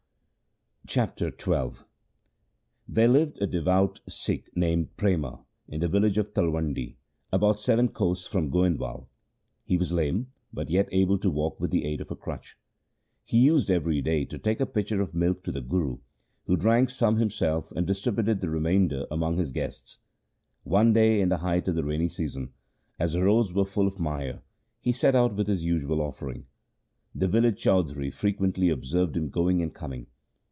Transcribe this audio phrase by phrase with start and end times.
[0.87, 1.83] Chapter XII
[2.85, 5.39] There lived a devout Sikh named Prema
[5.69, 6.97] in the village of Talwandi,
[7.29, 9.07] 1 about seven kos from Goindwal.
[9.63, 12.57] He was lame, but yet able to walk with the aid of a crutch.
[13.23, 15.99] He used every day to take a pitcher of milk to the Guru,
[16.45, 19.97] who drank some himself, and distributed the remainder among his guests.
[20.63, 22.51] One day in the height of the rainy season,
[22.99, 24.41] as the roads were full of mire,
[24.81, 26.47] he set out with his usual offering.
[27.15, 30.07] The village chaudhri frequently observed him going and coming.